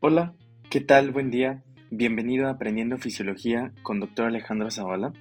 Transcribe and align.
Hola, 0.00 0.36
¿qué 0.70 0.80
tal? 0.80 1.10
Buen 1.10 1.28
día. 1.28 1.64
Bienvenido 1.90 2.46
a 2.46 2.50
Aprendiendo 2.50 2.98
Fisiología 2.98 3.72
con 3.82 3.98
Dr. 3.98 4.26
Alejandro 4.26 4.70
Zavala. 4.70 5.12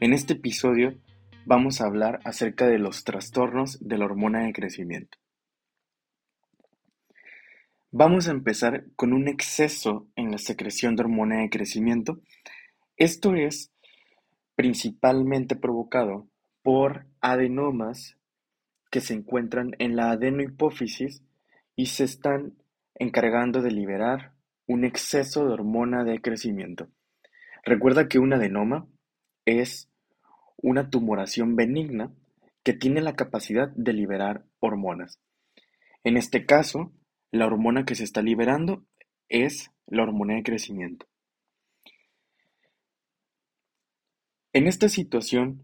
En 0.00 0.14
este 0.14 0.32
episodio 0.32 0.94
vamos 1.44 1.82
a 1.82 1.84
hablar 1.84 2.20
acerca 2.24 2.66
de 2.66 2.78
los 2.78 3.04
trastornos 3.04 3.78
de 3.86 3.98
la 3.98 4.06
hormona 4.06 4.46
de 4.46 4.54
crecimiento. 4.54 5.18
Vamos 7.90 8.26
a 8.26 8.30
empezar 8.30 8.86
con 8.96 9.12
un 9.12 9.28
exceso 9.28 10.08
en 10.16 10.30
la 10.30 10.38
secreción 10.38 10.96
de 10.96 11.02
hormona 11.02 11.42
de 11.42 11.50
crecimiento. 11.50 12.22
Esto 12.96 13.34
es 13.34 13.70
principalmente 14.54 15.56
provocado 15.56 16.26
por 16.62 17.04
adenomas 17.20 18.16
que 18.90 19.02
se 19.02 19.12
encuentran 19.12 19.72
en 19.78 19.94
la 19.94 20.12
adenohipófisis 20.12 21.22
y 21.76 21.84
se 21.84 22.04
están 22.04 22.54
encargando 22.98 23.62
de 23.62 23.70
liberar 23.70 24.32
un 24.66 24.84
exceso 24.84 25.46
de 25.46 25.52
hormona 25.52 26.04
de 26.04 26.20
crecimiento. 26.20 26.88
Recuerda 27.64 28.08
que 28.08 28.18
un 28.18 28.32
adenoma 28.32 28.86
es 29.44 29.90
una 30.56 30.90
tumoración 30.90 31.56
benigna 31.56 32.12
que 32.62 32.72
tiene 32.72 33.00
la 33.00 33.14
capacidad 33.14 33.68
de 33.76 33.92
liberar 33.92 34.44
hormonas. 34.58 35.20
En 36.04 36.16
este 36.16 36.46
caso, 36.46 36.92
la 37.30 37.46
hormona 37.46 37.84
que 37.84 37.94
se 37.94 38.04
está 38.04 38.22
liberando 38.22 38.84
es 39.28 39.70
la 39.86 40.02
hormona 40.02 40.34
de 40.34 40.42
crecimiento. 40.42 41.06
En 44.52 44.66
esta 44.66 44.88
situación, 44.88 45.62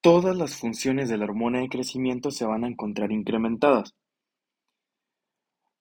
todas 0.00 0.36
las 0.36 0.56
funciones 0.56 1.08
de 1.08 1.16
la 1.16 1.24
hormona 1.24 1.60
de 1.60 1.68
crecimiento 1.68 2.30
se 2.30 2.44
van 2.44 2.64
a 2.64 2.68
encontrar 2.68 3.10
incrementadas. 3.10 3.94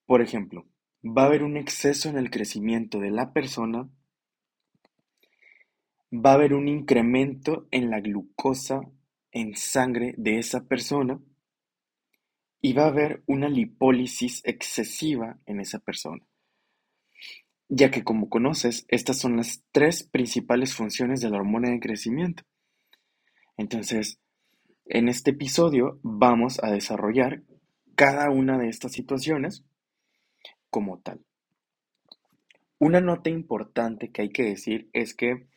Por 0.06 0.22
ejemplo, 0.22 0.66
va 1.03 1.23
a 1.23 1.26
haber 1.28 1.44
un 1.44 1.58
exceso 1.58 2.09
en 2.09 2.17
el 2.17 2.30
crecimiento 2.30 3.00
de 3.00 3.12
la 3.12 3.34
persona, 3.34 3.90
va 6.12 6.31
a 6.31 6.36
haber 6.36 6.53
un 6.53 6.67
incremento 6.67 7.67
en 7.72 7.90
la 7.90 8.00
glucosa 8.00 8.81
en 9.31 9.56
sangre 9.56 10.16
de 10.18 10.40
esa 10.40 10.66
persona 10.68 11.20
y 12.62 12.73
va 12.73 12.86
a 12.86 12.90
haber 12.90 13.23
una 13.28 13.50
lipólisis 13.50 14.42
excesiva 14.45 15.38
en 15.45 15.59
esa 15.59 15.80
persona. 15.80 16.25
Ya 17.70 17.92
que 17.92 18.03
como 18.03 18.30
conoces, 18.30 18.86
estas 18.88 19.20
son 19.20 19.38
las 19.38 19.64
tres 19.72 20.03
principales 20.03 20.73
funciones 20.73 21.22
de 21.22 21.30
la 21.30 21.38
hormona 21.38 21.70
de 21.70 21.80
crecimiento. 21.80 22.44
Entonces, 23.58 24.20
en 24.86 25.09
este 25.09 25.31
episodio 25.31 26.00
vamos 26.02 26.64
a 26.64 26.72
desarrollar 26.72 27.44
cada 27.95 28.30
una 28.30 28.58
de 28.58 28.70
estas 28.70 28.94
situaciones 28.94 29.66
como 30.70 31.00
tal. 31.00 31.22
Una 32.80 33.02
nota 33.02 33.30
importante 33.30 34.12
que 34.12 34.22
hay 34.22 34.30
que 34.30 34.44
decir 34.44 34.90
es 34.94 35.16
que 35.16 35.48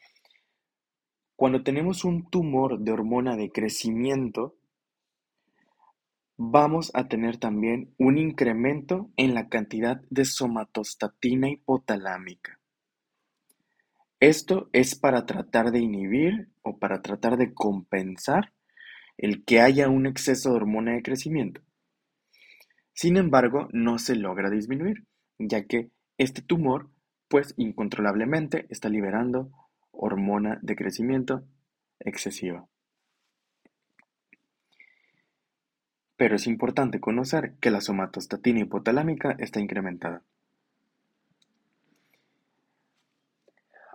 cuando 1.36 1.62
tenemos 1.62 2.04
un 2.04 2.28
tumor 2.28 2.80
de 2.80 2.92
hormona 2.92 3.36
de 3.36 3.50
crecimiento, 3.50 4.56
vamos 6.36 6.90
a 6.94 7.08
tener 7.08 7.36
también 7.36 7.94
un 7.98 8.18
incremento 8.18 9.10
en 9.16 9.34
la 9.34 9.48
cantidad 9.48 10.00
de 10.08 10.24
somatostatina 10.24 11.50
hipotalámica. 11.50 12.58
Esto 14.20 14.68
es 14.72 14.94
para 14.94 15.24
tratar 15.24 15.70
de 15.70 15.80
inhibir 15.80 16.50
o 16.62 16.78
para 16.78 17.00
tratar 17.00 17.36
de 17.38 17.54
compensar 17.54 18.52
el 19.16 19.44
que 19.44 19.60
haya 19.60 19.88
un 19.88 20.06
exceso 20.06 20.50
de 20.50 20.56
hormona 20.56 20.92
de 20.92 21.02
crecimiento. 21.02 21.60
Sin 22.92 23.16
embargo, 23.16 23.68
no 23.72 23.98
se 23.98 24.16
logra 24.16 24.50
disminuir, 24.50 25.06
ya 25.40 25.64
que 25.64 25.90
este 26.18 26.42
tumor, 26.42 26.90
pues 27.28 27.54
incontrolablemente 27.56 28.66
está 28.68 28.88
liberando 28.88 29.50
hormona 29.90 30.58
de 30.62 30.76
crecimiento 30.76 31.44
excesiva. 31.98 32.66
Pero 36.16 36.36
es 36.36 36.46
importante 36.46 37.00
conocer 37.00 37.54
que 37.60 37.70
la 37.70 37.80
somatostatina 37.80 38.60
hipotalámica 38.60 39.34
está 39.38 39.60
incrementada. 39.60 40.22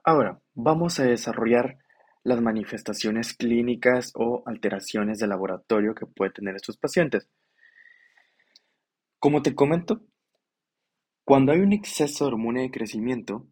Ahora, 0.03 0.39
vamos 0.56 1.00
a 1.00 1.03
desarrollar 1.03 1.77
las 2.23 2.41
manifestaciones 2.41 3.33
clínicas 3.33 4.12
o 4.16 4.41
alteraciones 4.47 5.19
de 5.19 5.27
laboratorio 5.27 5.94
que 5.94 6.07
pueden 6.07 6.33
tener 6.33 6.56
estos 6.56 6.77
pacientes. 6.77 7.29
Como 9.19 9.44
te 9.44 9.53
comento, 9.53 10.01
cuando 11.25 11.52
hay 11.52 11.59
un 11.59 11.74
exceso 11.74 12.25
de 12.25 12.34
hormona 12.34 12.62
de 12.62 12.69
crecimiento, 12.69 13.47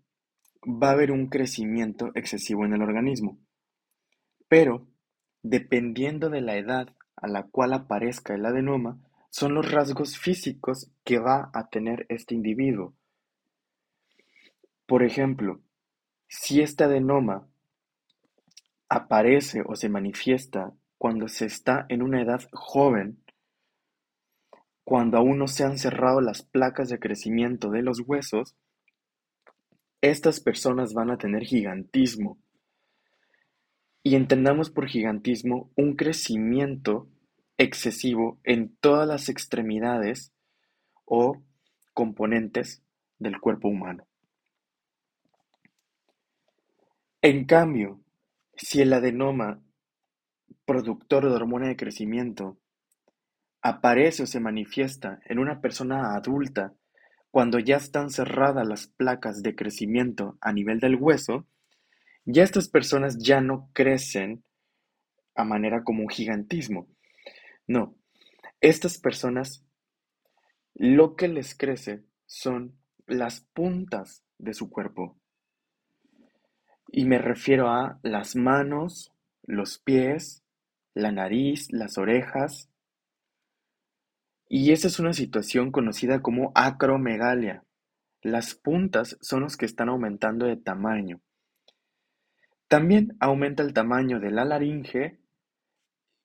va 0.64 0.90
a 0.90 0.92
haber 0.92 1.12
un 1.12 1.28
crecimiento 1.28 2.12
excesivo 2.14 2.66
en 2.66 2.74
el 2.74 2.84
organismo. 2.84 3.40
Pero, 4.48 4.88
dependiendo 5.42 6.30
de 6.30 6.42
la 6.42 6.56
edad 6.56 6.96
a 7.16 7.28
la 7.28 7.48
cual 7.48 7.74
aparezca 7.74 8.36
el 8.36 8.46
adenoma, 8.46 9.00
son 9.32 9.56
los 9.56 9.72
rasgos 9.72 10.20
físicos 10.20 10.92
que 11.04 11.18
va 11.18 11.50
a 11.52 11.68
tener 11.70 12.06
este 12.10 12.36
individuo. 12.36 12.94
Por 14.86 15.02
ejemplo, 15.02 15.60
si 16.28 16.62
este 16.62 16.84
adenoma 16.84 17.48
aparece 18.88 19.64
o 19.66 19.76
se 19.76 19.90
manifiesta 19.90 20.74
cuando 21.00 21.28
se 21.28 21.48
está 21.48 21.88
en 21.90 22.04
una 22.04 22.22
edad 22.22 22.42
joven, 22.52 23.23
cuando 24.84 25.18
aún 25.18 25.38
no 25.38 25.48
se 25.48 25.64
han 25.64 25.78
cerrado 25.78 26.22
las 26.22 26.44
placas 26.44 26.90
de 26.90 27.00
crecimiento 27.00 27.70
de 27.70 27.82
los 27.82 28.02
huesos, 28.06 28.56
estas 30.02 30.40
personas 30.40 30.94
van 30.94 31.12
a 31.12 31.18
tener 31.18 31.44
gigantismo. 31.44 32.38
Y 34.04 34.16
entendamos 34.16 34.70
por 34.70 34.88
gigantismo 34.88 35.72
un 35.78 35.96
crecimiento 35.96 37.08
excesivo 37.58 38.40
en 38.44 38.76
todas 38.82 39.08
las 39.08 39.30
extremidades 39.30 40.34
o 41.06 41.42
componentes 41.94 42.84
del 43.20 43.40
cuerpo 43.40 43.70
humano. 43.70 44.06
En 47.22 47.46
cambio, 47.46 48.02
si 48.58 48.82
el 48.82 48.92
adenoma 48.92 49.64
productor 50.66 51.30
de 51.30 51.36
hormona 51.36 51.68
de 51.70 51.78
crecimiento 51.78 52.58
aparece 53.64 54.24
o 54.24 54.28
se 54.28 54.42
manifiesta 54.42 55.20
en 55.26 55.40
una 55.40 55.62
persona 55.62 56.16
adulta 56.16 56.74
cuando 57.32 57.58
ya 57.58 57.78
están 57.78 58.10
cerradas 58.10 58.68
las 58.68 58.88
placas 58.88 59.42
de 59.42 59.56
crecimiento 59.56 60.38
a 60.42 60.52
nivel 60.52 60.80
del 60.80 60.96
hueso, 60.96 61.48
ya 62.26 62.44
estas 62.44 62.68
personas 62.68 63.18
ya 63.18 63.42
no 63.42 63.70
crecen 63.74 64.44
a 65.34 65.46
manera 65.46 65.84
como 65.84 66.04
un 66.04 66.10
gigantismo. 66.10 66.88
No, 67.66 67.96
estas 68.62 69.00
personas 69.00 69.66
lo 70.76 71.16
que 71.16 71.28
les 71.28 71.56
crece 71.56 72.04
son 72.26 72.78
las 73.08 73.42
puntas 73.54 74.24
de 74.38 74.54
su 74.54 74.70
cuerpo. 74.70 75.18
Y 76.88 77.06
me 77.06 77.18
refiero 77.18 77.70
a 77.70 78.00
las 78.04 78.36
manos, 78.36 79.12
los 79.42 79.80
pies, 79.80 80.44
la 80.94 81.12
nariz, 81.12 81.72
las 81.72 81.98
orejas, 81.98 82.70
y 84.56 84.72
esa 84.72 84.88
es 84.88 85.00
una 85.00 85.14
situación 85.14 85.72
conocida 85.72 86.22
como 86.22 86.52
acromegalia. 86.54 87.64
Las 88.22 88.54
puntas 88.54 89.18
son 89.20 89.42
los 89.42 89.58
que 89.58 89.66
están 89.66 89.90
aumentando 89.90 90.46
de 90.46 90.58
tamaño. 90.58 91.22
También 92.68 93.18
aumenta 93.20 93.64
el 93.64 93.74
tamaño 93.74 94.20
de 94.20 94.30
la 94.30 94.46
laringe 94.46 95.18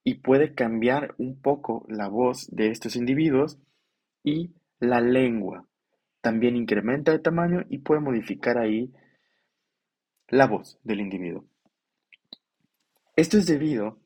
y 0.05 0.17
puede 0.17 0.55
cambiar 0.55 1.15
un 1.17 1.41
poco 1.41 1.87
la 1.89 2.09
voz 2.09 2.55
de 2.55 2.69
estos 2.69 2.97
individuos 2.97 3.59
y 4.23 4.53
la 4.79 5.01
lengua. 5.01 5.67
También 6.21 6.55
incrementa 6.55 7.13
de 7.13 7.21
tamaño 7.21 7.65
y 7.71 7.79
puede 7.79 8.03
modificar 8.03 8.59
ahí 8.59 8.93
la 10.29 10.47
voz 10.47 10.79
del 10.83 11.01
individuo. 11.01 11.47
Esto 13.17 13.39
es 13.39 13.47
debido 13.47 13.99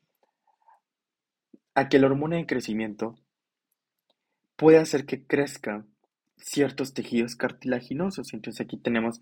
a 1.75 1.89
que 1.89 1.99
la 1.99 2.07
hormona 2.07 2.37
de 2.37 2.45
crecimiento 2.45 3.17
puede 4.55 4.77
hacer 4.77 5.05
que 5.05 5.25
crezcan 5.25 5.87
ciertos 6.37 6.93
tejidos 6.93 7.35
cartilaginosos. 7.35 8.33
Entonces 8.33 8.65
aquí 8.65 8.77
tenemos 8.77 9.21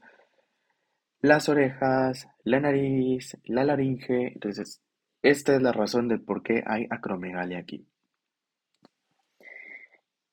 las 1.21 1.49
orejas, 1.49 2.27
la 2.43 2.59
nariz, 2.59 3.37
la 3.43 3.63
laringe. 3.63 4.33
Entonces, 4.33 4.81
esta 5.21 5.55
es 5.55 5.61
la 5.61 5.71
razón 5.71 6.07
del 6.07 6.21
por 6.21 6.41
qué 6.41 6.63
hay 6.65 6.87
acromegalia 6.89 7.59
aquí. 7.59 7.85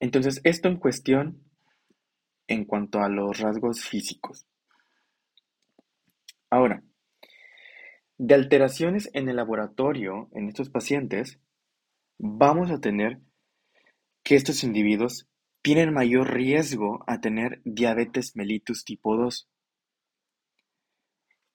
Entonces, 0.01 0.41
esto 0.45 0.69
en 0.69 0.77
cuestión 0.77 1.43
en 2.47 2.65
cuanto 2.65 3.01
a 3.01 3.09
los 3.09 3.39
rasgos 3.39 3.85
físicos. 3.85 4.47
Ahora, 6.51 6.83
de 8.17 8.35
alteraciones 8.35 9.11
en 9.13 9.29
el 9.29 9.37
laboratorio 9.37 10.29
en 10.33 10.49
estos 10.49 10.71
pacientes, 10.71 11.39
vamos 12.17 12.71
a 12.71 12.81
tener 12.81 13.21
que 14.29 14.37
estos 14.37 14.63
individuos 14.63 15.27
tienen 15.63 15.95
mayor 15.95 16.35
riesgo 16.35 17.03
a 17.07 17.19
tener 17.19 17.63
diabetes 17.65 18.37
mellitus 18.37 18.85
tipo 18.85 19.17
2. 19.17 19.49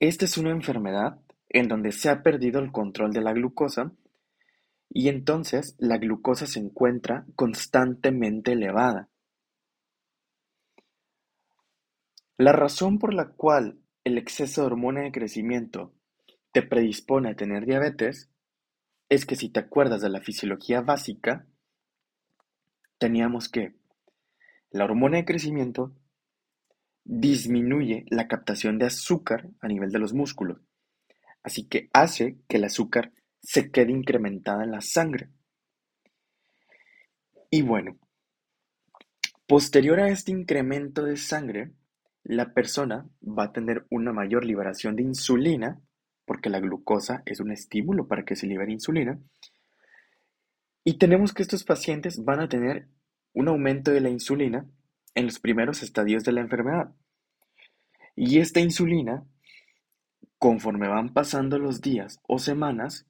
Esta 0.00 0.24
es 0.24 0.36
una 0.38 0.50
enfermedad 0.50 1.20
en 1.50 1.68
donde 1.68 1.92
se 1.92 2.08
ha 2.10 2.24
perdido 2.24 2.58
el 2.58 2.72
control 2.72 3.12
de 3.12 3.20
la 3.20 3.32
glucosa 3.32 3.92
y 4.88 5.08
entonces 5.08 5.76
la 5.78 5.98
glucosa 5.98 6.48
se 6.48 6.58
encuentra 6.58 7.26
constantemente 7.36 8.54
elevada. 8.54 9.08
La 12.36 12.50
razón 12.50 12.98
por 12.98 13.14
la 13.14 13.28
cual 13.28 13.78
el 14.02 14.18
exceso 14.18 14.62
de 14.62 14.66
hormona 14.66 15.02
de 15.02 15.12
crecimiento 15.12 15.94
te 16.50 16.62
predispone 16.62 17.30
a 17.30 17.36
tener 17.36 17.66
diabetes 17.66 18.30
es 19.08 19.26
que 19.26 19.36
si 19.36 19.48
te 19.48 19.60
acuerdas 19.60 20.02
de 20.02 20.10
la 20.10 20.20
fisiología 20.20 20.80
básica, 20.80 21.46
teníamos 22.98 23.48
que 23.48 23.74
la 24.70 24.84
hormona 24.84 25.18
de 25.18 25.24
crecimiento 25.24 25.94
disminuye 27.04 28.06
la 28.08 28.28
captación 28.28 28.78
de 28.78 28.86
azúcar 28.86 29.50
a 29.60 29.68
nivel 29.68 29.90
de 29.92 29.98
los 29.98 30.14
músculos, 30.14 30.60
así 31.42 31.68
que 31.68 31.90
hace 31.92 32.38
que 32.48 32.56
el 32.56 32.64
azúcar 32.64 33.12
se 33.40 33.70
quede 33.70 33.92
incrementada 33.92 34.64
en 34.64 34.70
la 34.70 34.80
sangre. 34.80 35.28
Y 37.50 37.62
bueno, 37.62 37.98
posterior 39.46 40.00
a 40.00 40.08
este 40.08 40.32
incremento 40.32 41.04
de 41.04 41.16
sangre, 41.16 41.72
la 42.24 42.54
persona 42.54 43.06
va 43.22 43.44
a 43.44 43.52
tener 43.52 43.86
una 43.90 44.12
mayor 44.12 44.44
liberación 44.44 44.96
de 44.96 45.02
insulina, 45.02 45.80
porque 46.24 46.48
la 46.48 46.58
glucosa 46.58 47.22
es 47.26 47.38
un 47.38 47.52
estímulo 47.52 48.08
para 48.08 48.24
que 48.24 48.34
se 48.34 48.46
libere 48.46 48.72
insulina. 48.72 49.20
Y 50.84 50.98
tenemos 50.98 51.32
que 51.32 51.42
estos 51.42 51.64
pacientes 51.64 52.22
van 52.22 52.40
a 52.40 52.48
tener 52.48 52.88
un 53.32 53.48
aumento 53.48 53.90
de 53.90 54.02
la 54.02 54.10
insulina 54.10 54.66
en 55.14 55.24
los 55.24 55.38
primeros 55.38 55.82
estadios 55.82 56.24
de 56.24 56.32
la 56.32 56.42
enfermedad. 56.42 56.94
Y 58.14 58.38
esta 58.38 58.60
insulina, 58.60 59.24
conforme 60.38 60.88
van 60.88 61.14
pasando 61.14 61.58
los 61.58 61.80
días 61.80 62.20
o 62.28 62.38
semanas, 62.38 63.06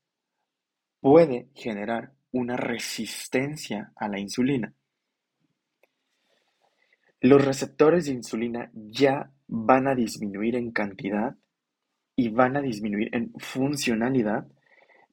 puede 1.00 1.48
generar 1.54 2.14
una 2.30 2.56
resistencia 2.56 3.92
a 3.96 4.08
la 4.08 4.20
insulina. 4.20 4.72
Los 7.20 7.44
receptores 7.44 8.06
de 8.06 8.12
insulina 8.12 8.70
ya 8.74 9.32
van 9.46 9.88
a 9.88 9.94
disminuir 9.94 10.56
en 10.56 10.70
cantidad 10.70 11.36
y 12.16 12.28
van 12.28 12.56
a 12.56 12.60
disminuir 12.60 13.14
en 13.14 13.32
funcionalidad 13.38 14.46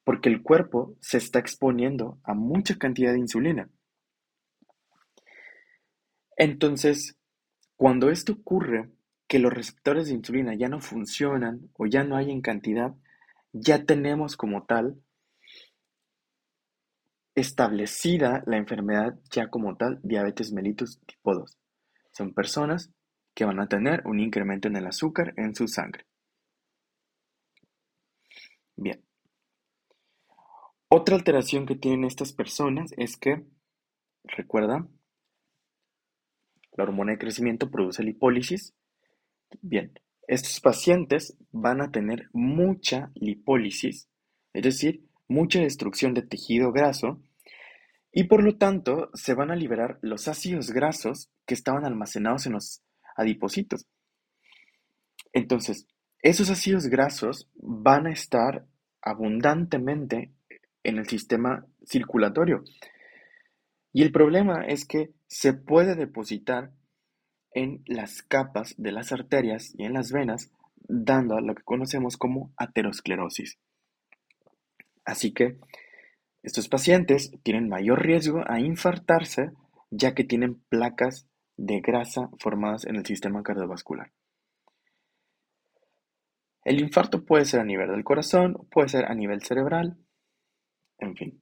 porque 0.04 0.30
el 0.30 0.42
cuerpo 0.42 0.96
se 1.00 1.18
está 1.18 1.40
exponiendo 1.40 2.20
a 2.24 2.34
mucha 2.34 2.78
cantidad 2.78 3.14
de 3.14 3.20
insulina. 3.20 3.70
Entonces, 6.38 7.18
cuando 7.76 8.10
esto 8.10 8.34
ocurre, 8.34 8.90
que 9.32 9.40
los 9.40 9.54
receptores 9.54 10.08
de 10.08 10.16
insulina 10.16 10.56
ya 10.56 10.68
no 10.68 10.82
funcionan 10.82 11.70
o 11.78 11.86
ya 11.86 12.04
no 12.04 12.18
hay 12.18 12.32
en 12.32 12.42
cantidad, 12.42 12.94
ya 13.54 13.86
tenemos 13.86 14.36
como 14.36 14.66
tal 14.66 15.02
establecida 17.34 18.44
la 18.46 18.58
enfermedad 18.58 19.18
ya 19.32 19.48
como 19.48 19.78
tal 19.78 20.02
diabetes 20.04 20.52
mellitus 20.52 21.00
tipo 21.06 21.34
2. 21.34 21.58
Son 22.12 22.34
personas 22.34 22.92
que 23.34 23.46
van 23.46 23.62
a 23.62 23.70
tener 23.70 24.02
un 24.06 24.20
incremento 24.20 24.68
en 24.68 24.76
el 24.76 24.88
azúcar 24.88 25.34
en 25.38 25.56
su 25.56 25.66
sangre. 25.70 26.06
Bien. 28.76 29.02
Otra 30.94 31.16
alteración 31.16 31.66
que 31.66 31.78
tienen 31.78 32.04
estas 32.04 32.34
personas 32.34 32.92
es 32.98 33.16
que, 33.16 33.46
recuerda, 34.26 34.90
la 36.74 36.84
hormona 36.84 37.14
de 37.14 37.18
crecimiento 37.18 37.72
produce 37.72 38.04
lipólisis. 38.04 38.74
Bien, 39.62 39.94
estos 40.28 40.60
pacientes 40.60 41.38
van 41.54 41.80
a 41.80 41.92
tener 41.92 42.30
mucha 42.34 43.10
lipólisis, 43.16 44.10
es 44.52 44.64
decir, 44.64 45.06
mucha 45.30 45.62
destrucción 45.62 46.14
de 46.14 46.24
tejido 46.24 46.74
graso 46.74 47.22
y 48.12 48.26
por 48.26 48.44
lo 48.44 48.58
tanto, 48.58 49.12
se 49.14 49.34
van 49.34 49.50
a 49.50 49.56
liberar 49.56 49.98
los 50.02 50.28
ácidos 50.28 50.72
grasos 50.72 51.32
que 51.46 51.54
estaban 51.54 51.86
almacenados 51.86 52.48
en 52.48 52.52
los 52.52 52.84
adipocitos. 53.16 53.88
Entonces, 55.32 55.88
esos 56.22 56.50
ácidos 56.50 56.88
grasos 56.88 57.50
van 57.56 58.08
a 58.08 58.12
estar 58.12 58.68
abundantemente 59.02 60.34
en 60.84 60.98
el 60.98 61.08
sistema 61.08 61.66
circulatorio. 61.86 62.64
Y 63.94 64.04
el 64.04 64.12
problema 64.12 64.66
es 64.66 64.86
que 64.86 65.12
se 65.28 65.54
puede 65.54 65.96
depositar 65.96 66.72
en 67.54 67.84
las 67.86 68.22
capas 68.22 68.76
de 68.78 68.92
las 68.92 69.12
arterias 69.12 69.74
y 69.78 69.84
en 69.84 69.94
las 69.94 70.12
venas, 70.12 70.52
dando 70.78 71.36
a 71.36 71.42
lo 71.42 71.56
que 71.56 71.64
conocemos 71.64 72.18
como 72.18 72.52
aterosclerosis. 72.58 73.58
Así 75.06 75.34
que 75.34 75.58
estos 76.44 76.70
pacientes 76.70 77.32
tienen 77.44 77.70
mayor 77.70 78.02
riesgo 78.02 78.44
a 78.48 78.60
infartarse 78.60 79.52
ya 79.92 80.16
que 80.16 80.24
tienen 80.24 80.62
placas 80.70 81.28
de 81.58 81.82
grasa 81.82 82.30
formadas 82.40 82.86
en 82.86 82.96
el 82.96 83.06
sistema 83.06 83.44
cardiovascular. 83.44 84.12
El 86.64 86.80
infarto 86.80 87.26
puede 87.26 87.46
ser 87.46 87.60
a 87.60 87.66
nivel 87.66 87.90
del 87.90 88.04
corazón, 88.04 88.68
puede 88.72 88.90
ser 88.90 89.06
a 89.06 89.16
nivel 89.16 89.42
cerebral, 89.42 89.98
en 91.02 91.16
fin. 91.16 91.42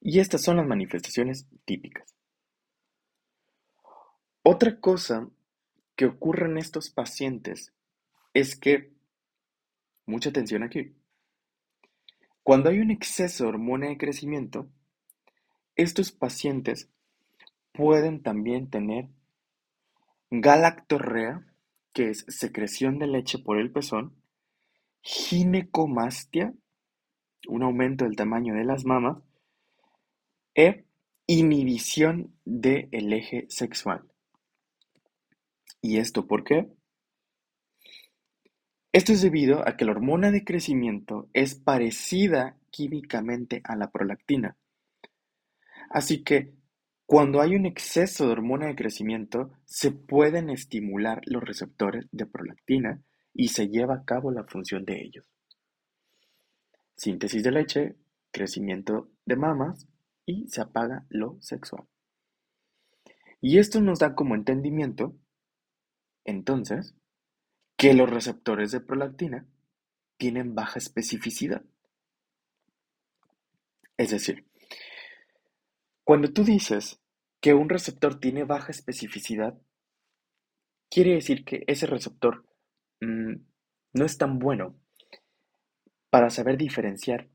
Y 0.00 0.20
estas 0.20 0.42
son 0.42 0.56
las 0.56 0.66
manifestaciones 0.66 1.46
típicas. 1.64 2.14
Otra 4.42 4.80
cosa 4.80 5.28
que 5.94 6.06
ocurre 6.06 6.46
en 6.46 6.58
estos 6.58 6.90
pacientes 6.90 7.72
es 8.34 8.56
que, 8.56 8.92
mucha 10.04 10.30
atención 10.30 10.64
aquí, 10.64 10.96
cuando 12.42 12.70
hay 12.70 12.80
un 12.80 12.90
exceso 12.90 13.44
de 13.44 13.50
hormona 13.50 13.88
de 13.88 13.98
crecimiento, 13.98 14.68
estos 15.76 16.10
pacientes 16.10 16.90
pueden 17.72 18.22
también 18.22 18.68
tener 18.68 19.08
galactorrea, 20.30 21.46
que 21.92 22.10
es 22.10 22.24
secreción 22.28 22.98
de 22.98 23.06
leche 23.06 23.38
por 23.38 23.58
el 23.58 23.70
pezón, 23.70 24.16
ginecomastia, 25.02 26.54
un 27.48 27.62
aumento 27.62 28.04
del 28.04 28.16
tamaño 28.16 28.54
de 28.54 28.64
las 28.64 28.84
mamas, 28.84 29.18
e 30.54 30.84
inhibición 31.26 32.34
del 32.44 33.12
eje 33.12 33.46
sexual. 33.48 34.02
¿Y 35.80 35.98
esto 35.98 36.26
por 36.26 36.44
qué? 36.44 36.68
Esto 38.92 39.12
es 39.12 39.22
debido 39.22 39.66
a 39.66 39.76
que 39.76 39.86
la 39.86 39.92
hormona 39.92 40.30
de 40.30 40.44
crecimiento 40.44 41.30
es 41.32 41.54
parecida 41.54 42.58
químicamente 42.70 43.62
a 43.64 43.74
la 43.74 43.90
prolactina. 43.90 44.56
Así 45.88 46.22
que 46.22 46.52
cuando 47.06 47.40
hay 47.40 47.56
un 47.56 47.66
exceso 47.66 48.26
de 48.26 48.32
hormona 48.32 48.66
de 48.66 48.76
crecimiento, 48.76 49.50
se 49.64 49.92
pueden 49.92 50.50
estimular 50.50 51.20
los 51.26 51.42
receptores 51.42 52.06
de 52.12 52.26
prolactina 52.26 53.02
y 53.34 53.48
se 53.48 53.68
lleva 53.68 53.94
a 53.94 54.04
cabo 54.04 54.30
la 54.30 54.44
función 54.44 54.84
de 54.84 55.02
ellos. 55.02 55.31
Síntesis 57.02 57.42
de 57.42 57.50
leche, 57.50 57.96
crecimiento 58.30 59.10
de 59.26 59.34
mamas 59.34 59.88
y 60.24 60.46
se 60.46 60.60
apaga 60.60 61.04
lo 61.08 61.36
sexual. 61.40 61.88
Y 63.40 63.58
esto 63.58 63.80
nos 63.80 63.98
da 63.98 64.14
como 64.14 64.36
entendimiento, 64.36 65.16
entonces, 66.24 66.94
que 67.76 67.92
los 67.92 68.08
receptores 68.08 68.70
de 68.70 68.78
prolactina 68.78 69.48
tienen 70.16 70.54
baja 70.54 70.78
especificidad. 70.78 71.64
Es 73.96 74.10
decir, 74.10 74.46
cuando 76.04 76.32
tú 76.32 76.44
dices 76.44 77.00
que 77.40 77.52
un 77.52 77.68
receptor 77.68 78.20
tiene 78.20 78.44
baja 78.44 78.70
especificidad, 78.70 79.60
quiere 80.88 81.14
decir 81.14 81.44
que 81.44 81.64
ese 81.66 81.88
receptor 81.88 82.46
mm, 83.00 83.34
no 83.92 84.04
es 84.04 84.16
tan 84.18 84.38
bueno 84.38 84.80
para 86.12 86.28
saber 86.28 86.58
diferenciar 86.58 87.30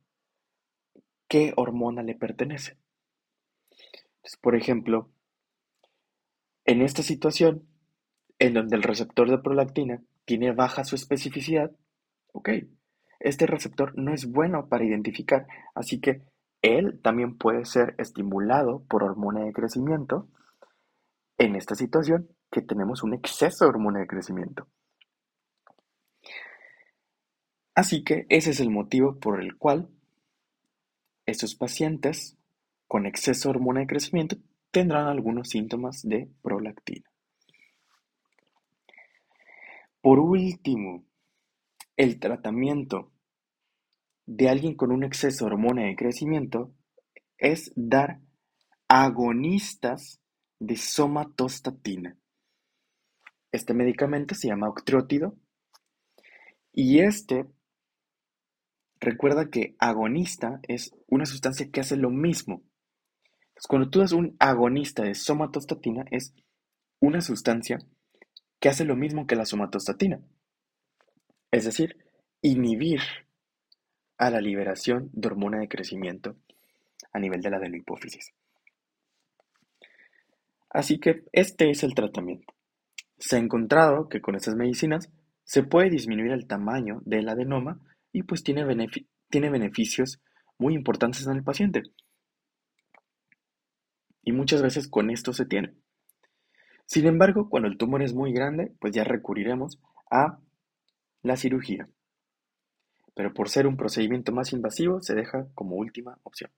qué 1.28 1.52
hormona 1.58 2.04
le 2.04 2.14
pertenece. 2.14 2.78
por 4.40 4.56
ejemplo, 4.56 5.10
en 6.64 6.84
esta 6.84 7.02
situación, 7.02 7.68
en 8.38 8.54
donde 8.54 8.76
el 8.76 8.84
receptor 8.84 9.32
de 9.32 9.40
prolactina 9.40 10.04
tiene 10.26 10.52
baja 10.52 10.84
su 10.84 10.94
especificidad, 10.94 11.72
ok, 12.34 12.50
este 13.20 13.48
receptor 13.48 13.98
no 13.98 14.14
es 14.14 14.32
bueno 14.32 14.70
para 14.70 14.86
identificar, 14.86 15.48
así 15.74 16.00
que 16.00 16.22
él 16.62 17.00
también 17.02 17.36
puede 17.36 17.66
ser 17.66 17.96
estimulado 17.98 18.84
por 18.88 19.04
hormona 19.04 19.44
de 19.44 19.54
crecimiento 19.54 20.30
en 21.40 21.56
esta 21.56 21.74
situación 21.74 22.30
que 22.52 22.62
tenemos 22.62 23.02
un 23.02 23.16
exceso 23.16 23.66
de 23.66 23.70
hormona 23.70 24.02
de 24.02 24.08
crecimiento. 24.08 24.68
Así 27.78 28.04
que 28.04 28.26
ese 28.30 28.50
es 28.50 28.60
el 28.60 28.72
motivo 28.72 29.20
por 29.20 29.40
el 29.40 29.56
cual 29.56 29.88
estos 31.28 31.54
pacientes 31.54 32.36
con 32.88 33.06
exceso 33.06 33.50
de 33.50 33.56
hormona 33.56 33.82
de 33.82 33.86
crecimiento 33.86 34.36
tendrán 34.72 35.06
algunos 35.06 35.50
síntomas 35.50 36.02
de 36.02 36.28
prolactina. 36.42 37.08
Por 40.02 40.18
último, 40.18 41.06
el 41.98 42.20
tratamiento 42.20 43.12
de 44.26 44.50
alguien 44.50 44.74
con 44.74 44.92
un 44.92 45.04
exceso 45.04 45.46
de 45.46 45.52
hormona 45.52 45.84
de 45.84 45.96
crecimiento 45.96 46.74
es 47.38 47.72
dar 47.76 48.22
agonistas 48.88 50.20
de 50.58 50.78
somatostatina. 50.78 52.18
Este 53.52 53.76
medicamento 53.76 54.34
se 54.34 54.48
llama 54.48 54.68
octrótido 54.68 55.36
y 56.74 57.02
este 57.02 57.46
recuerda 59.00 59.50
que 59.50 59.76
agonista 59.80 60.60
es 60.68 60.96
una 61.08 61.26
sustancia 61.26 61.70
que 61.72 61.82
hace 61.82 61.98
lo 61.98 62.10
mismo. 62.10 62.64
cuando 63.68 63.90
tú 63.90 64.00
das 64.00 64.12
un 64.12 64.36
agonista 64.40 65.04
de 65.04 65.16
somatostatina 65.16 66.06
es 66.12 66.34
una 67.00 67.22
sustancia 67.22 67.80
que 68.60 68.70
hace 68.70 68.86
lo 68.86 68.96
mismo 68.96 69.28
que 69.28 69.36
la 69.36 69.46
somatostatina. 69.46 70.20
Es 71.52 71.66
decir, 71.66 71.98
inhibir 72.42 73.02
a 74.18 74.30
la 74.30 74.42
liberación 74.42 75.10
de 75.14 75.28
hormona 75.28 75.60
de 75.60 75.68
crecimiento 75.68 76.36
a 77.12 77.20
nivel 77.20 77.42
de 77.42 77.50
la 77.50 77.58
adenohipófisis. 77.58 78.34
Así 80.70 81.00
que 81.00 81.24
este 81.32 81.70
es 81.70 81.84
el 81.84 81.94
tratamiento. 81.94 82.54
Se 83.18 83.36
ha 83.36 83.40
encontrado 83.40 84.10
que 84.10 84.22
con 84.22 84.36
estas 84.36 84.56
medicinas 84.56 85.10
se 85.44 85.64
puede 85.64 85.90
disminuir 85.90 86.32
el 86.32 86.46
tamaño 86.46 87.02
del 87.06 87.30
adenoma 87.30 87.80
y 88.18 88.24
pues 88.24 88.44
tiene, 88.44 88.66
tiene 89.30 89.50
beneficios 89.50 90.20
muy 90.58 90.74
importantes 90.74 91.28
en 91.28 91.36
el 91.38 91.44
paciente. 91.44 91.84
Y 94.24 94.32
muchas 94.32 94.62
veces 94.62 94.88
con 94.88 95.10
esto 95.10 95.34
se 95.34 95.46
tiene. 95.46 95.76
Sin 96.86 97.06
embargo, 97.06 97.50
cuando 97.50 97.70
el 97.70 97.78
tumor 97.78 98.02
es 98.02 98.14
muy 98.14 98.34
grande, 98.34 98.74
pues 98.80 98.94
ya 98.94 99.04
recurriremos 99.04 99.80
a 100.10 100.40
la 101.22 101.38
cirugía 101.38 101.88
pero 103.18 103.34
por 103.34 103.50
ser 103.50 103.66
un 103.66 103.78
procedimiento 103.78 104.32
más 104.32 104.54
invasivo 104.54 105.02
se 105.02 105.16
deja 105.16 105.48
como 105.56 105.76
última 105.76 106.20
opción. 106.22 106.52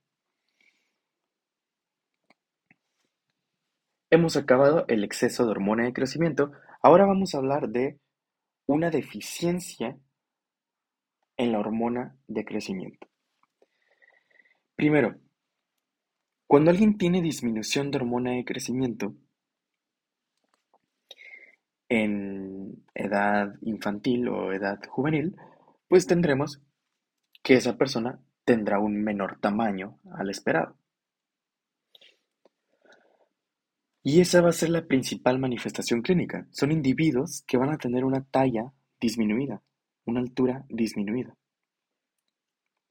Hemos 4.09 4.35
acabado 4.35 4.83
el 4.89 5.05
exceso 5.05 5.45
de 5.45 5.51
hormona 5.51 5.85
de 5.85 5.93
crecimiento, 5.93 6.51
ahora 6.81 7.05
vamos 7.05 7.33
a 7.33 7.37
hablar 7.37 7.69
de 7.69 7.97
una 8.65 8.89
deficiencia 8.89 9.97
en 11.39 11.53
la 11.53 11.59
hormona 11.59 12.17
de 12.27 12.43
crecimiento. 12.43 13.07
Primero, 14.75 15.15
cuando 16.45 16.69
alguien 16.69 16.97
tiene 16.97 17.21
disminución 17.21 17.91
de 17.91 17.97
hormona 17.97 18.31
de 18.31 18.43
crecimiento 18.43 19.15
en 21.87 22.85
edad 22.93 23.55
infantil 23.61 24.27
o 24.27 24.51
edad 24.51 24.79
juvenil, 24.89 25.37
pues 25.87 26.05
tendremos 26.05 26.61
que 27.41 27.53
esa 27.53 27.77
persona 27.77 28.19
tendrá 28.43 28.79
un 28.79 29.01
menor 29.01 29.39
tamaño 29.39 29.97
al 30.11 30.29
esperado. 30.29 30.75
Y 34.03 34.19
esa 34.19 34.41
va 34.41 34.49
a 34.49 34.53
ser 34.53 34.71
la 34.71 34.85
principal 34.87 35.39
manifestación 35.39 36.01
clínica. 36.01 36.47
Son 36.51 36.73
individuos 36.73 37.43
que 37.47 37.57
van 37.57 37.69
a 37.69 37.77
tener 37.77 38.03
una 38.03 38.25
talla 38.25 38.73
disminuida, 38.99 39.61
una 40.09 40.19
altura 40.19 40.65
disminuida. 40.69 41.35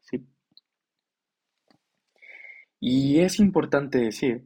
¿Sí? 0.01 0.27
Y 2.81 3.21
es 3.21 3.39
importante 3.39 3.99
decir 3.99 4.45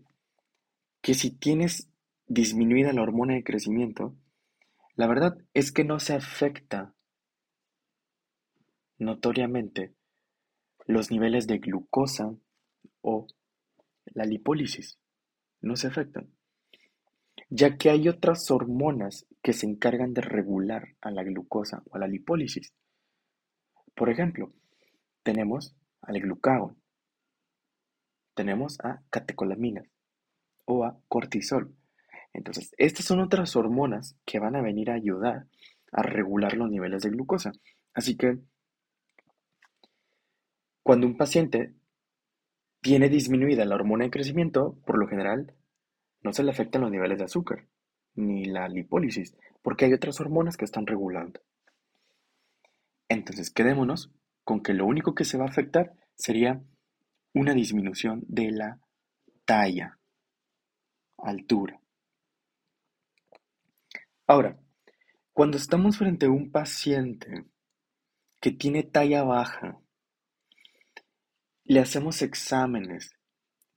que 1.00 1.14
si 1.14 1.30
tienes 1.30 1.88
disminuida 2.26 2.92
la 2.92 3.02
hormona 3.02 3.34
de 3.34 3.44
crecimiento, 3.44 4.16
la 4.94 5.06
verdad 5.06 5.36
es 5.54 5.72
que 5.72 5.84
no 5.84 5.98
se 6.00 6.14
afecta 6.14 6.94
notoriamente 8.98 9.94
los 10.86 11.10
niveles 11.10 11.46
de 11.46 11.58
glucosa 11.58 12.34
o 13.00 13.26
la 14.06 14.24
lipólisis 14.24 14.98
no 15.60 15.76
se 15.76 15.86
afectan, 15.86 16.28
ya 17.54 17.76
que 17.76 17.90
hay 17.90 18.08
otras 18.08 18.50
hormonas 18.50 19.26
que 19.42 19.52
se 19.52 19.66
encargan 19.66 20.14
de 20.14 20.22
regular 20.22 20.96
a 21.02 21.10
la 21.10 21.22
glucosa 21.22 21.82
o 21.90 21.96
a 21.96 21.98
la 21.98 22.06
lipólisis. 22.08 22.72
Por 23.94 24.08
ejemplo, 24.08 24.54
tenemos 25.22 25.76
al 26.00 26.18
glucagón, 26.18 26.78
tenemos 28.34 28.80
a 28.80 29.02
catecolaminas 29.10 29.86
o 30.64 30.84
a 30.84 30.98
cortisol. 31.08 31.76
Entonces, 32.32 32.74
estas 32.78 33.04
son 33.04 33.20
otras 33.20 33.54
hormonas 33.54 34.16
que 34.24 34.38
van 34.38 34.56
a 34.56 34.62
venir 34.62 34.90
a 34.90 34.94
ayudar 34.94 35.46
a 35.92 36.02
regular 36.02 36.56
los 36.56 36.70
niveles 36.70 37.02
de 37.02 37.10
glucosa. 37.10 37.52
Así 37.92 38.16
que 38.16 38.38
cuando 40.82 41.06
un 41.06 41.18
paciente 41.18 41.74
tiene 42.80 43.10
disminuida 43.10 43.66
la 43.66 43.74
hormona 43.74 44.04
de 44.04 44.10
crecimiento, 44.10 44.78
por 44.86 44.96
lo 44.96 45.06
general 45.06 45.54
no 46.22 46.32
se 46.32 46.42
le 46.42 46.50
afectan 46.50 46.82
los 46.82 46.90
niveles 46.90 47.18
de 47.18 47.24
azúcar 47.24 47.66
ni 48.14 48.44
la 48.44 48.68
lipólisis, 48.68 49.36
porque 49.62 49.86
hay 49.86 49.94
otras 49.94 50.20
hormonas 50.20 50.56
que 50.56 50.64
están 50.64 50.86
regulando. 50.86 51.40
Entonces, 53.08 53.50
quedémonos 53.50 54.12
con 54.44 54.62
que 54.62 54.74
lo 54.74 54.86
único 54.86 55.14
que 55.14 55.24
se 55.24 55.38
va 55.38 55.44
a 55.44 55.48
afectar 55.48 55.94
sería 56.14 56.62
una 57.34 57.54
disminución 57.54 58.22
de 58.26 58.50
la 58.50 58.80
talla, 59.44 59.98
altura. 61.18 61.80
Ahora, 64.26 64.58
cuando 65.32 65.56
estamos 65.56 65.96
frente 65.96 66.26
a 66.26 66.30
un 66.30 66.50
paciente 66.50 67.46
que 68.40 68.50
tiene 68.50 68.82
talla 68.82 69.22
baja, 69.22 69.78
le 71.64 71.80
hacemos 71.80 72.22
exámenes 72.22 73.14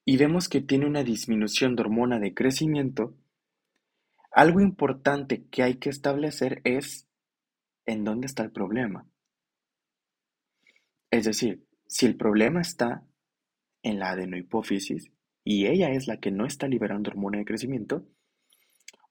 y 0.05 0.17
vemos 0.17 0.47
que 0.47 0.61
tiene 0.61 0.85
una 0.85 1.03
disminución 1.03 1.75
de 1.75 1.81
hormona 1.81 2.19
de 2.19 2.35
crecimiento, 2.35 3.15
algo 4.31 4.61
importante 4.61 5.45
que 5.47 5.63
hay 5.63 5.75
que 5.75 5.89
establecer 5.89 6.61
es 6.63 7.07
en 7.85 8.03
dónde 8.03 8.27
está 8.27 8.43
el 8.43 8.51
problema. 8.51 9.07
Es 11.09 11.25
decir, 11.25 11.65
si 11.87 12.05
el 12.05 12.15
problema 12.15 12.61
está 12.61 13.03
en 13.81 13.99
la 13.99 14.11
adenohipófisis 14.11 15.11
y 15.43 15.67
ella 15.67 15.89
es 15.89 16.07
la 16.07 16.19
que 16.19 16.31
no 16.31 16.45
está 16.45 16.67
liberando 16.67 17.09
hormona 17.09 17.39
de 17.39 17.45
crecimiento, 17.45 18.05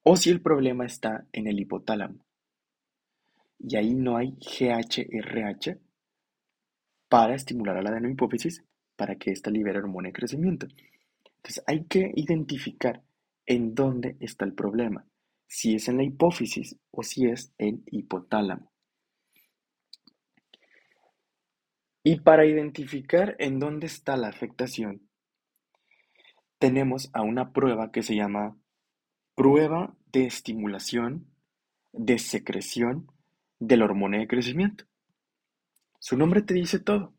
o 0.03 0.17
si 0.17 0.31
el 0.31 0.43
problema 0.43 0.85
está 0.85 1.27
en 1.33 1.49
el 1.49 1.59
hipotálamo 1.59 2.25
y 3.59 3.77
ahí 3.77 3.95
no 3.95 4.17
hay 4.17 4.33
GHRH 4.33 5.79
para 7.09 7.35
estimular 7.35 7.77
a 7.79 7.83
la 7.83 7.91
adenohipófisis 7.91 8.63
para 8.97 9.17
que 9.17 9.31
ésta 9.31 9.51
libere 9.51 9.79
hormona 9.79 10.09
de 10.09 10.13
crecimiento. 10.13 10.67
Entonces 11.37 11.63
hay 11.67 11.85
que 11.85 12.13
identificar 12.15 13.03
en 13.47 13.75
dónde 13.75 14.17
está 14.21 14.45
el 14.45 14.55
problema, 14.55 15.07
si 15.47 15.75
es 15.75 15.89
en 15.89 15.99
la 15.99 16.05
hipófisis 16.05 16.77
o 16.91 17.03
si 17.03 17.27
es 17.27 17.53
en 17.59 17.83
hipotálamo. 17.87 18.73
Y 22.03 22.21
para 22.21 22.45
identificar 22.45 23.35
en 23.39 23.59
dónde 23.59 23.87
está 23.87 24.17
la 24.17 24.29
afectación, 24.29 25.09
tenemos 26.59 27.11
a 27.13 27.23
una 27.23 27.53
prueba 27.53 27.93
que 27.93 28.03
se 28.03 28.15
llama 28.15 28.57
prueba 29.35 29.97
de 30.13 30.27
estimulación 30.27 31.27
de 31.93 32.19
secreción 32.19 33.11
de 33.59 33.77
la 33.77 33.85
hormona 33.85 34.19
de 34.19 34.27
crecimiento. 34.27 34.85
Su 35.99 36.17
nombre 36.17 36.43
te 36.43 36.55
dice 36.55 36.79
todo. 36.79 37.14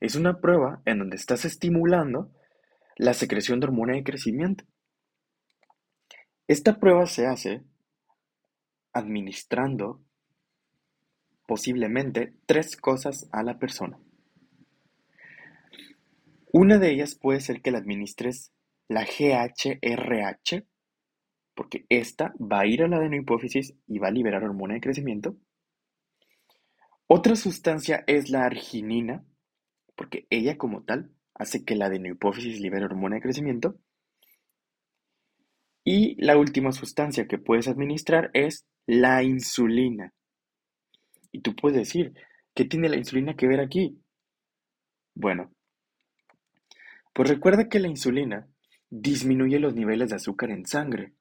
Es 0.00 0.16
una 0.16 0.40
prueba 0.40 0.82
en 0.84 0.98
donde 0.98 1.16
estás 1.16 1.44
estimulando 1.44 2.32
la 2.96 3.14
secreción 3.14 3.60
de 3.60 3.66
hormona 3.66 3.94
de 3.94 4.04
crecimiento. 4.04 4.64
Esta 6.46 6.78
prueba 6.78 7.06
se 7.06 7.26
hace 7.26 7.62
administrando 8.92 10.02
posiblemente 11.46 12.34
tres 12.46 12.76
cosas 12.76 13.28
a 13.32 13.42
la 13.42 13.58
persona. 13.58 13.98
Una 16.52 16.78
de 16.78 16.92
ellas 16.92 17.16
puede 17.16 17.40
ser 17.40 17.62
que 17.62 17.70
le 17.70 17.78
administres 17.78 18.52
la 18.88 19.04
GHRH, 19.04 20.64
porque 21.54 21.86
esta 21.88 22.34
va 22.40 22.60
a 22.60 22.66
ir 22.66 22.82
a 22.82 22.88
la 22.88 22.96
adenohipófisis 22.96 23.74
y 23.86 23.98
va 23.98 24.08
a 24.08 24.12
liberar 24.12 24.44
hormona 24.44 24.74
de 24.74 24.80
crecimiento. 24.80 25.36
Otra 27.06 27.36
sustancia 27.36 28.04
es 28.06 28.30
la 28.30 28.44
arginina, 28.44 29.24
porque 29.96 30.26
ella 30.30 30.58
como 30.58 30.82
tal 30.82 31.10
hace 31.34 31.64
que 31.64 31.76
la 31.76 31.86
adenohipófisis 31.86 32.60
libere 32.60 32.84
hormona 32.84 33.16
de 33.16 33.22
crecimiento. 33.22 33.78
Y 35.84 36.14
la 36.22 36.38
última 36.38 36.72
sustancia 36.72 37.26
que 37.26 37.38
puedes 37.38 37.68
administrar 37.68 38.30
es 38.32 38.66
la 38.86 39.22
insulina. 39.22 40.14
Y 41.32 41.40
tú 41.40 41.54
puedes 41.54 41.76
decir, 41.78 42.14
¿qué 42.54 42.64
tiene 42.64 42.88
la 42.88 42.96
insulina 42.96 43.34
que 43.34 43.46
ver 43.46 43.60
aquí? 43.60 43.98
Bueno, 45.14 45.52
pues 47.12 47.28
recuerda 47.28 47.68
que 47.68 47.80
la 47.80 47.88
insulina 47.88 48.48
disminuye 48.90 49.58
los 49.58 49.74
niveles 49.74 50.10
de 50.10 50.16
azúcar 50.16 50.50
en 50.50 50.66
sangre. 50.66 51.12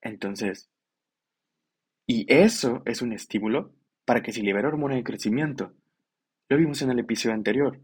Entonces, 0.00 0.70
y 2.06 2.24
eso 2.32 2.82
es 2.84 3.02
un 3.02 3.12
estímulo 3.12 3.74
para 4.04 4.22
que 4.22 4.32
se 4.32 4.42
libere 4.42 4.68
hormona 4.68 4.94
de 4.94 5.04
crecimiento. 5.04 5.72
Lo 6.48 6.56
vimos 6.56 6.80
en 6.82 6.90
el 6.90 7.00
episodio 7.00 7.34
anterior. 7.34 7.80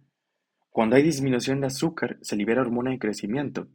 Cuando 0.71 0.95
hay 0.97 1.03
disminución 1.03 1.61
de 1.61 1.67
azúcar, 1.67 2.19
se 2.23 2.37
libera 2.37 2.61
hormona 2.61 2.93
de 2.93 2.99
crecimiento. 2.99 3.69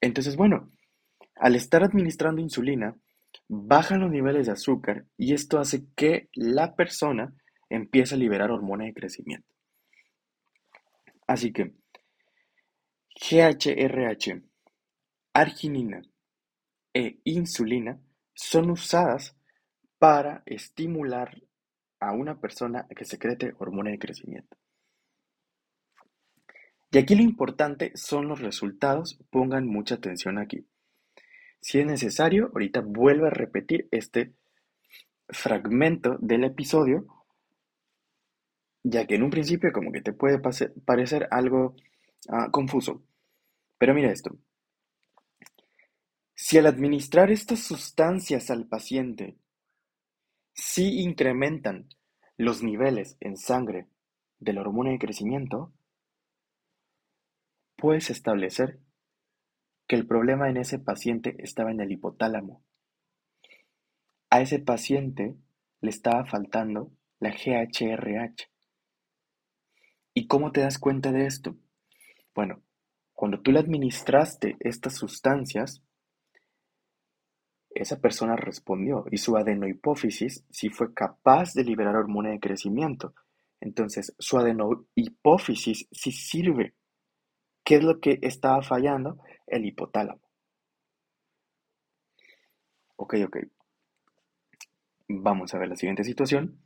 Entonces, 0.00 0.36
bueno, 0.36 0.70
al 1.36 1.56
estar 1.56 1.82
administrando 1.82 2.42
insulina, 2.42 2.94
bajan 3.48 4.00
los 4.00 4.10
niveles 4.10 4.46
de 4.46 4.52
azúcar 4.52 5.06
y 5.16 5.32
esto 5.32 5.58
hace 5.58 5.86
que 5.96 6.28
la 6.34 6.76
persona 6.76 7.34
empiece 7.70 8.14
a 8.14 8.18
liberar 8.18 8.50
hormona 8.50 8.84
de 8.84 8.94
crecimiento. 8.94 9.54
Así 11.26 11.52
que 11.52 11.74
GHRH, 13.20 14.42
arginina 15.32 16.02
e 16.92 17.20
insulina 17.24 18.00
son 18.34 18.70
usadas 18.70 19.36
para 19.98 20.42
estimular 20.46 21.42
a 22.00 22.12
una 22.12 22.40
persona 22.40 22.86
que 22.94 23.04
secrete 23.04 23.54
hormona 23.58 23.90
de 23.90 23.98
crecimiento. 23.98 24.56
Y 26.90 26.98
aquí 26.98 27.14
lo 27.14 27.22
importante 27.22 27.92
son 27.94 28.28
los 28.28 28.40
resultados, 28.40 29.18
pongan 29.30 29.66
mucha 29.66 29.96
atención 29.96 30.38
aquí. 30.38 30.66
Si 31.60 31.78
es 31.78 31.86
necesario, 31.86 32.46
ahorita 32.54 32.80
vuelvo 32.80 33.26
a 33.26 33.30
repetir 33.30 33.88
este 33.90 34.32
fragmento 35.28 36.16
del 36.20 36.44
episodio, 36.44 37.06
ya 38.82 39.06
que 39.06 39.16
en 39.16 39.22
un 39.22 39.30
principio 39.30 39.70
como 39.72 39.92
que 39.92 40.00
te 40.00 40.12
puede 40.12 40.40
parecer 40.84 41.28
algo 41.30 41.76
ah, 42.28 42.48
confuso. 42.50 43.02
Pero 43.76 43.92
mira 43.92 44.10
esto. 44.10 44.36
Si 46.34 46.56
al 46.56 46.66
administrar 46.66 47.30
estas 47.30 47.60
sustancias 47.60 48.50
al 48.50 48.66
paciente, 48.66 49.36
sí 50.58 51.00
incrementan 51.02 51.88
los 52.36 52.62
niveles 52.62 53.16
en 53.20 53.36
sangre 53.36 53.86
de 54.40 54.52
la 54.52 54.60
hormona 54.60 54.90
de 54.90 54.98
crecimiento, 54.98 55.72
puedes 57.76 58.10
establecer 58.10 58.80
que 59.86 59.96
el 59.96 60.06
problema 60.06 60.50
en 60.50 60.56
ese 60.56 60.78
paciente 60.78 61.36
estaba 61.38 61.70
en 61.70 61.80
el 61.80 61.92
hipotálamo. 61.92 62.62
A 64.30 64.40
ese 64.40 64.58
paciente 64.58 65.36
le 65.80 65.90
estaba 65.90 66.26
faltando 66.26 66.92
la 67.20 67.30
GHRH. 67.30 68.50
¿Y 70.12 70.26
cómo 70.26 70.50
te 70.50 70.60
das 70.60 70.78
cuenta 70.78 71.12
de 71.12 71.26
esto? 71.26 71.56
Bueno, 72.34 72.62
cuando 73.14 73.40
tú 73.40 73.52
le 73.52 73.60
administraste 73.60 74.56
estas 74.60 74.96
sustancias, 74.96 75.82
esa 77.70 78.00
persona 78.00 78.36
respondió 78.36 79.04
y 79.10 79.18
su 79.18 79.36
adenohipófisis 79.36 80.44
sí 80.50 80.68
fue 80.68 80.94
capaz 80.94 81.54
de 81.54 81.64
liberar 81.64 81.96
hormona 81.96 82.30
de 82.30 82.40
crecimiento. 82.40 83.14
Entonces, 83.60 84.14
su 84.18 84.38
adenohipófisis 84.38 85.88
sí 85.90 86.12
sirve. 86.12 86.74
¿Qué 87.64 87.76
es 87.76 87.84
lo 87.84 88.00
que 88.00 88.18
estaba 88.22 88.62
fallando? 88.62 89.18
El 89.46 89.66
hipotálamo. 89.66 90.22
Ok, 92.96 93.14
ok. 93.26 93.36
Vamos 95.08 95.54
a 95.54 95.58
ver 95.58 95.68
la 95.68 95.76
siguiente 95.76 96.04
situación. 96.04 96.60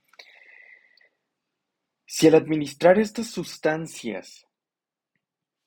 Si 2.07 2.27
al 2.27 2.35
administrar 2.35 2.99
estas 2.99 3.29
sustancias 3.29 4.47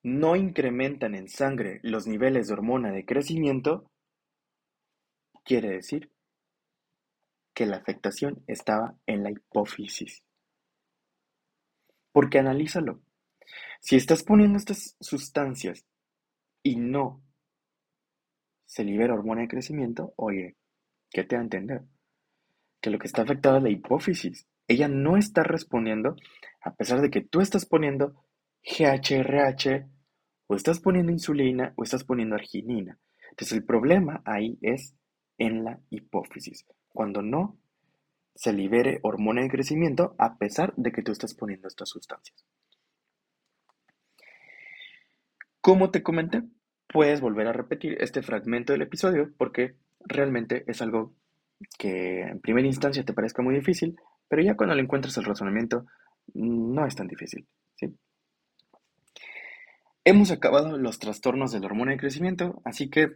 no 0.04 0.36
incrementan 0.36 1.16
en 1.16 1.28
sangre 1.28 1.80
los 1.82 2.06
niveles 2.06 2.48
de 2.48 2.54
hormona 2.54 2.92
de 2.92 3.06
crecimiento, 3.06 3.90
quiere 5.46 5.70
decir 5.70 6.12
que 7.54 7.66
la 7.66 7.78
afectación 7.78 8.44
estaba 8.48 8.98
en 9.06 9.24
la 9.24 9.32
hipófisis. 9.32 10.24
Porque 12.12 12.40
analízalo. 12.40 13.02
Si 13.80 13.96
estás 13.96 14.24
poniendo 14.24 14.58
estas 14.58 14.98
sustancias 15.00 15.86
y 16.64 16.76
no 16.76 17.24
se 18.66 18.84
libera 18.84 19.14
hormona 19.14 19.42
de 19.42 19.48
crecimiento, 19.48 20.14
oye, 20.18 20.58
¿qué 21.12 21.24
te 21.24 21.36
va 21.36 21.42
a 21.42 21.44
entender? 21.44 21.84
Que 22.82 22.90
lo 22.90 23.00
que 23.00 23.08
está 23.08 23.22
afectado 23.22 23.58
es 23.58 23.64
la 23.64 23.70
hipófisis. 23.70 24.48
Ella 24.68 24.88
no 24.88 25.16
está 25.16 25.44
respondiendo 25.44 26.16
a 26.62 26.74
pesar 26.74 27.00
de 27.00 27.12
que 27.12 27.22
tú 27.22 27.42
estás 27.42 27.66
poniendo 27.66 28.26
GHRH 28.64 29.88
o 30.48 30.56
estás 30.56 30.80
poniendo 30.80 31.12
insulina 31.12 31.74
o 31.78 31.84
estás 31.84 32.04
poniendo 32.04 32.36
arginina. 32.36 33.00
Entonces 33.30 33.58
el 33.58 33.66
problema 33.66 34.22
ahí 34.26 34.58
es 34.62 34.96
en 35.38 35.64
la 35.64 35.80
hipófisis, 35.90 36.66
cuando 36.90 37.22
no 37.22 37.58
se 38.36 38.54
libere 38.54 39.00
hormona 39.02 39.42
de 39.42 39.50
crecimiento 39.50 40.16
a 40.18 40.38
pesar 40.38 40.74
de 40.76 40.92
que 40.92 41.02
tú 41.02 41.12
estás 41.12 41.34
poniendo 41.34 41.68
estas 41.68 41.90
sustancias. 41.90 42.46
Como 45.62 45.90
te 45.90 46.04
comenté, 46.04 46.44
puedes 46.88 47.22
volver 47.22 47.48
a 47.48 47.54
repetir 47.54 47.98
este 48.02 48.22
fragmento 48.22 48.74
del 48.74 48.84
episodio 48.84 49.32
porque 49.38 49.76
realmente 50.02 50.64
es 50.68 50.82
algo 50.82 51.14
que 51.78 52.22
en 52.22 52.40
primera 52.40 52.68
instancia 52.68 53.04
te 53.04 53.14
parezca 53.14 53.42
muy 53.42 53.56
difícil, 53.56 53.98
pero 54.28 54.44
ya 54.44 54.56
cuando 54.56 54.76
le 54.76 54.82
encuentres 54.82 55.18
el 55.18 55.24
razonamiento 55.24 55.86
no 56.34 56.86
es 56.86 56.96
tan 56.96 57.08
difícil. 57.08 57.48
Hemos 60.08 60.30
acabado 60.30 60.78
los 60.78 61.00
trastornos 61.00 61.52
de 61.52 61.60
la 61.60 61.66
hormona 61.66 61.92
de 61.92 61.98
crecimiento, 61.98 62.62
así 62.64 62.92
que 62.92 63.16